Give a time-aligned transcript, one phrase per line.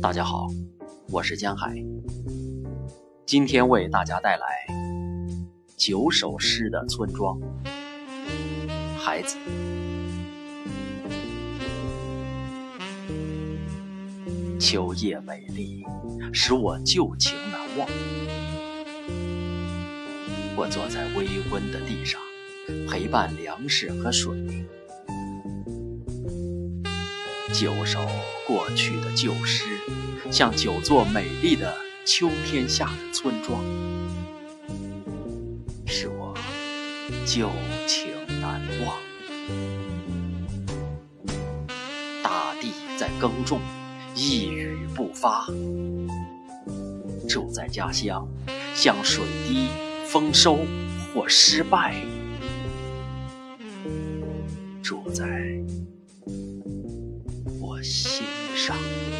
[0.00, 0.46] 大家好，
[1.10, 1.74] 我是江海，
[3.26, 4.46] 今天为大家带来
[5.76, 7.38] 九首诗的村庄。
[8.96, 9.36] 孩子，
[14.58, 15.84] 秋夜美丽，
[16.32, 17.86] 使我旧情难忘。
[20.56, 22.18] 我坐在微温的地上，
[22.88, 24.34] 陪伴粮食和水。
[27.54, 28.04] 九首
[28.44, 29.78] 过去的旧诗，
[30.28, 31.72] 像九座美丽的
[32.04, 33.62] 秋天下的村庄，
[35.86, 36.34] 使我
[37.24, 37.48] 旧
[37.86, 38.08] 情
[38.40, 38.96] 难忘。
[42.24, 43.60] 大地在耕种，
[44.16, 45.46] 一语不发；
[47.28, 48.26] 住在家乡，
[48.74, 49.68] 像水滴，
[50.08, 50.58] 丰收
[51.14, 51.94] 或失败。
[54.82, 55.24] 住在。
[57.84, 59.13] 心上。